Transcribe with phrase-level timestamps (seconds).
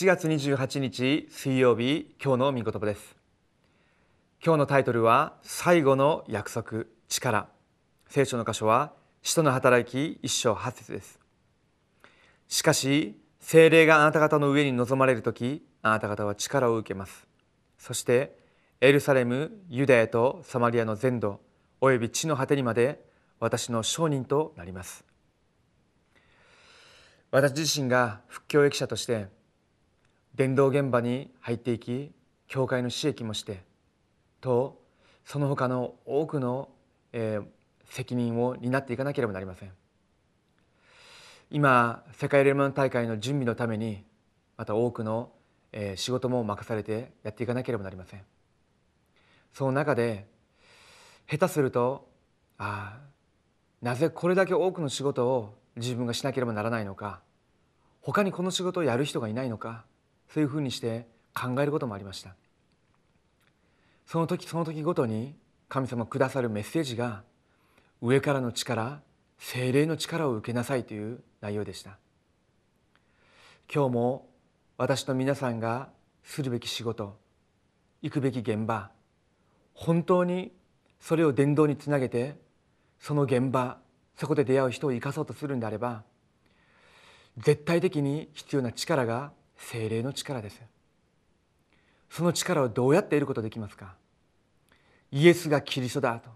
[0.00, 3.16] 7月28日水曜日今日の御言葉です。
[4.42, 7.44] 今日のタイトルは最後の約束力。
[8.08, 11.18] 聖書の箇所は使徒の働き一章八節です。
[12.48, 17.26] しかし精霊があなた方の上に臨まれる時あなた方は力を受けます。
[17.76, 18.38] そして
[18.80, 21.42] エルサレムユダヤとサマリアの全土
[21.82, 23.04] および地の果てにまで
[23.38, 25.04] 私の証人となります。
[27.30, 29.26] 私自身が復興益者として
[30.40, 32.12] 伝道現場に入っていき
[32.48, 33.62] 教会の使役もして
[34.40, 34.80] と
[35.26, 36.70] その他の多くの、
[37.12, 37.46] えー、
[37.90, 39.70] 責任を担っていかなければなりません。
[41.50, 44.02] 今世界レモン大会の準備のために
[44.56, 45.30] また多くの、
[45.72, 48.22] えー、仕事も任されてやっていかなければなりません。
[49.52, 50.26] その中で
[51.28, 52.08] 下手すると
[52.56, 53.00] ああ
[53.82, 57.20] なぜこれだけ多くの仕事を自分がしなければならないのか
[58.00, 59.84] 他にこの仕事をやる人がいないのか
[60.32, 62.34] そういうふうにして考えることもありました。
[64.06, 65.34] その時その時ごとに
[65.68, 67.22] 神様くださるメッセージが
[68.00, 69.00] 上からの力
[69.38, 71.98] 精霊の力を受けなさいという内容でした。
[73.72, 74.28] 今日も
[74.76, 75.90] 私と皆さんが
[76.24, 77.16] するべき仕事
[78.02, 78.90] 行くべき現場
[79.74, 80.52] 本当に
[81.00, 82.36] それを伝道につなげて
[82.98, 83.78] その現場
[84.16, 86.02] そこで出会う人を生かそうとするんであれば
[87.38, 90.60] 絶対的に必要な力が精霊の力です。
[92.08, 93.94] その力をどうやって得ることできますか？
[95.12, 96.30] イエスがキリストだと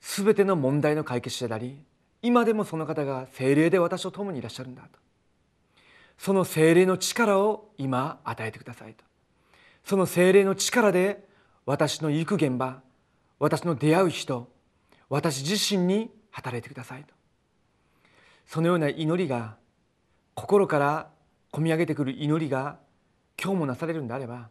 [0.00, 1.78] 全ての問題の解決者であり
[2.22, 4.98] 今でもその方が精霊で私と共にいらっしゃるんだと。
[6.18, 9.04] その精霊の力を今与えてくださいと。
[9.84, 11.24] その精霊の力で
[11.66, 12.80] 私の行く現場
[13.38, 14.48] 私の出会う人
[15.08, 17.14] 私自身に働いてくださいと。
[18.46, 19.56] そのような祈りが
[20.34, 21.10] 心から
[21.52, 22.78] 込み上げてくる祈りが
[23.40, 24.48] 今日もなされるんであれば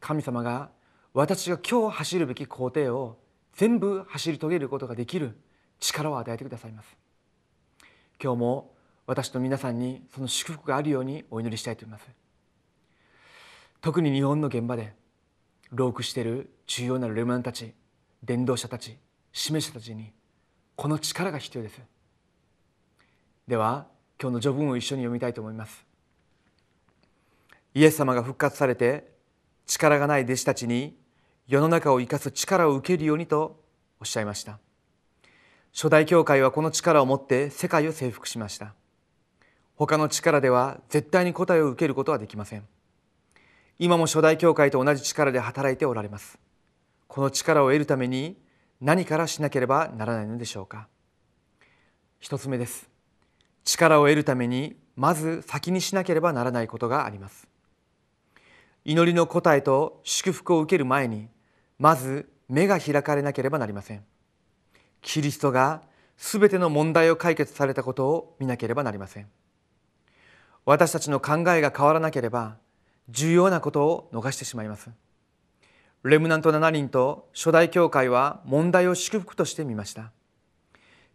[0.00, 0.70] 神様が
[1.12, 3.18] 私が今日走るべき工程を
[3.54, 5.36] 全部走り遂げることができる
[5.80, 6.96] 力を与えてくださいます。
[8.22, 8.74] 今日も
[9.06, 12.08] 私と皆さんにその祝福があるようにお祈りしたいと思います。
[13.80, 14.94] 特に日本の現場で
[15.72, 17.74] ロークしている重要なレムナンたち
[18.22, 18.96] 伝道者たち
[19.32, 20.12] 示者たちに
[20.76, 21.80] この力が必要です。
[23.46, 23.86] では
[24.20, 25.87] 今日の序文を一緒に読みたいと思います。
[27.78, 29.06] イエス様が復活されて
[29.64, 30.98] 力がない弟子たちに
[31.46, 33.62] 世の中を生かす力を受けるようにと
[34.00, 34.58] おっしゃいました。
[35.72, 38.74] 初代教会はこの力を持って世界を征服しました。
[39.76, 42.66] 他の力では絶対に答えを受けることはできません。
[43.78, 46.36] 今も初代教会と同じ力で働いておられます。
[47.06, 48.42] この力を得るために
[48.80, 50.88] 何からしなければならないのでしょうか。
[52.18, 52.90] 一つ目です。
[53.62, 57.46] 力を得るためにまず先にしなければならないことがあります。
[58.88, 61.28] 祈りの答えと祝福を受ける前に
[61.78, 64.02] まず目が開かれなければなりません。
[65.02, 65.82] キリストが
[66.16, 69.28] すべての問題を解決されたことを見なければなりません。
[70.64, 72.56] 私たちの考えが変わらなければ
[73.10, 74.88] 重要なことを逃してしまいます。
[76.02, 80.12] レムナント7人と初代教会は問題を祝福としてみました。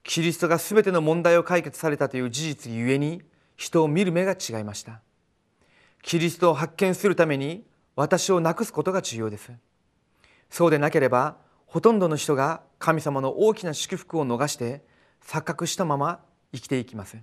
[0.03, 3.23] キリストがすべての問題を解決されたという事実ゆえに
[3.57, 5.01] 人を見る目が違いました。
[6.03, 7.63] キリストを発見するために
[7.95, 9.51] 私をなくすことが重要です。
[10.49, 14.83] そうでなければほとんどの人が神様の大きな祝福を逃して
[15.25, 16.19] 錯覚したまま
[16.53, 17.17] 生きていきます。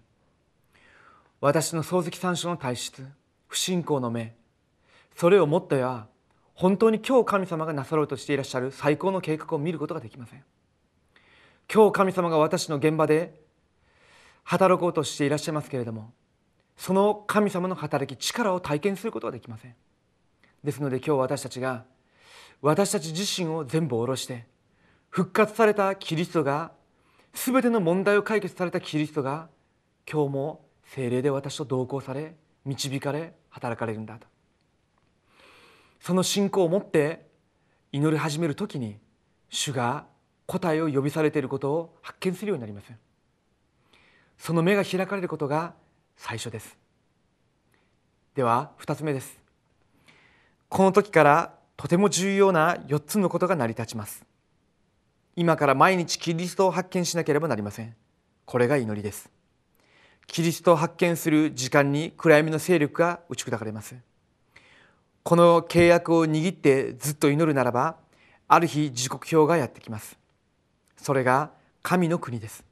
[1.40, 3.06] 私の漱石三書の体質
[3.46, 4.34] 不信仰の目
[5.14, 6.08] それをもっては
[6.54, 10.44] 本当に今日神様がなさろうとしていらっしゃる最高の計画を見ることができません。
[11.72, 13.40] 今日神様が私の現場で
[14.44, 16.12] 働こうとしていらっしゃいますけれども
[16.80, 19.74] その神様の働き力を体験することはできません。
[20.64, 21.84] ですので今日私たちが
[22.62, 24.46] 私たち自身を全部下ろして
[25.10, 26.72] 復活されたキリストが
[27.34, 29.50] 全ての問題を解決されたキリストが
[30.10, 32.34] 今日も精霊で私と同行され
[32.64, 34.26] 導かれ働かれるんだと。
[36.00, 37.26] その信仰を持って
[37.92, 38.96] 祈り始める時に
[39.50, 40.06] 主が
[40.46, 42.90] 答えを呼びされていることを発見するようになります
[44.38, 45.74] その目が開かれることが
[46.20, 46.76] 最初です。
[48.34, 49.40] では2つ目です。
[50.68, 54.22] この時からとても重要な4つのことが成り立ちます。
[55.34, 57.96] 今から毎日キリストを発見しなければなりません。
[58.44, 59.30] これが祈りです。
[60.26, 63.96] キリストを発見する時間に暗闇の勢力が打ち砕かれます。
[65.22, 67.96] この契約を握ってずっと祈るならば
[68.46, 70.18] ある日時刻表がやってきます。
[70.98, 71.50] それが
[71.82, 72.62] 神の国です。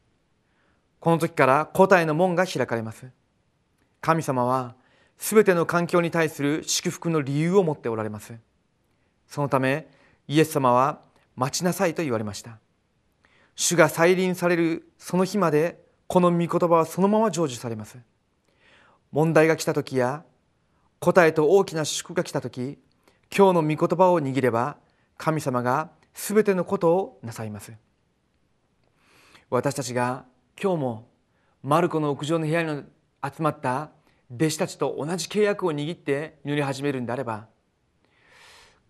[1.00, 3.06] この時から答えの門が開かれます。
[4.00, 4.74] 神様は
[5.16, 8.34] すべての環境に対する祝福の理由を持っておられます。
[9.26, 9.88] そのため
[10.26, 11.00] イエス様は
[11.36, 12.58] 待ちなさいと言われました。
[13.56, 17.98] 主が再臨されるその日までこの御言葉はそのまま成就されます。
[19.10, 20.24] 問題が来た時や
[21.00, 22.78] 答えと大きな祝福が来た時
[23.34, 24.76] 今日の御言葉を握れば
[25.16, 27.72] 神様がすべてのことをなさいます。
[29.50, 30.24] 私たちが
[30.60, 31.08] 今日も
[31.62, 32.84] マルコの屋上の部屋に
[33.22, 33.90] 集まった
[34.32, 37.46] 弟子たちと同じ契約を握って祈り始めるんであれば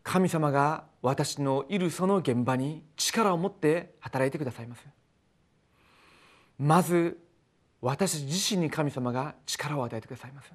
[0.03, 4.85] 神様が私のいるその現場に力を持って働いてくださいます。
[6.59, 7.19] まず
[7.81, 10.51] 私自身に神様が力を与えてくださいます。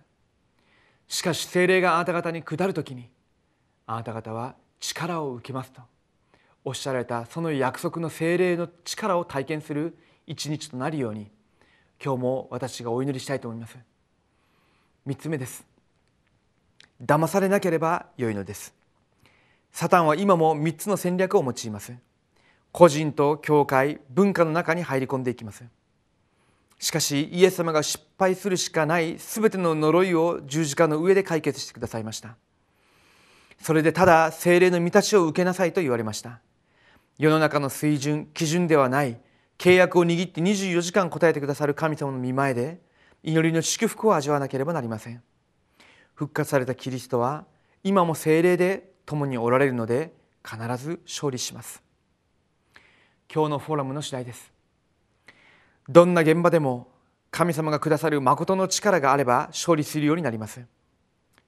[1.08, 3.10] しかし精霊があなた方に下る時に
[3.86, 5.82] あなた方は力を受けますと
[6.66, 11.30] おっしゃられたその約束の精霊の力を体験する一日となるように
[12.04, 13.78] 今日も私がお祈りしたいと思います。
[15.08, 15.66] 3つ目です。
[17.02, 18.74] 騙されなければよいのです。
[19.72, 21.94] サタンは今も3つの戦略を用います。
[22.74, 25.64] 個人と教会文化の中に入り込んでいきます。
[26.80, 32.36] しかしイエス様が失敗するしかない全ての呪いを十字架の上で解決してくださいました。
[33.62, 36.42] それでただ精霊の満たしを受けなさいと言われました。
[37.18, 39.18] 世の中の水準基準ではない。
[39.64, 42.82] 契約を握って24時間答えてくださる神様の見前で
[43.24, 45.24] 祈りの祝福を味わわなければなりません。
[46.16, 47.46] 復活されたキリストは
[47.82, 50.12] 今も精霊で共におられるので
[50.44, 51.82] 必ず勝利します。
[53.34, 54.52] 今日のフォーラムの次第です。
[55.88, 56.90] どんな現場でも
[57.32, 60.60] 神様がくださる誠の力があれば勝利するようになります。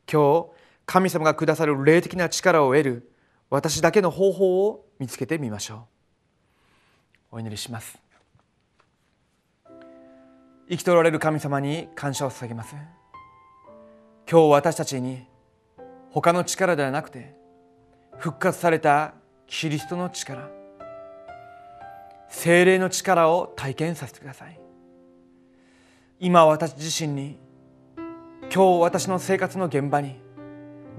[0.09, 0.47] 今日
[0.85, 3.11] 神様がくださる霊的な力を得る
[3.49, 5.94] 私だけの方法を見つけてみましょう。
[7.35, 7.99] お祈りします。
[10.69, 12.75] 生きとられる神様に感謝を捧げます。
[14.31, 15.25] 今日私たちに
[16.11, 17.35] 他の力ではなくて
[18.17, 19.15] 復活された
[19.47, 20.49] キリストの力
[22.29, 24.57] 精霊の力を体験させてください。
[26.21, 27.37] 今私自身に
[28.43, 30.15] 今日私の生活の現場に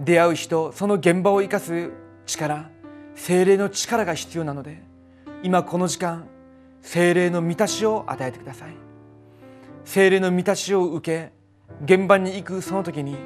[0.04, 1.92] 出会う人その現場を生かす
[2.26, 2.68] 力
[3.14, 4.85] 精霊の力が必要なので
[5.42, 6.26] 今この時間
[6.80, 8.70] 精霊の満たしを与えてください。
[9.84, 11.32] 精霊の満たしを受け
[11.84, 13.16] 現場に行くその時に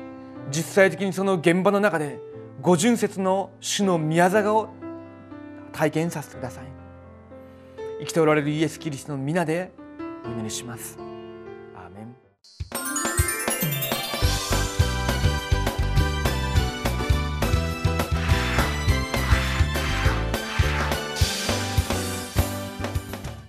[0.51, 2.21] 実際的にその現場の中で
[2.61, 4.69] 五巡節の主の宮沢を
[5.73, 6.65] 体験させてください。
[8.01, 9.73] 生きておられるイエス・キリストの皆で
[10.25, 11.10] お祈りします。